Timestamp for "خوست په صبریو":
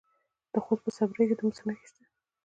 0.63-1.29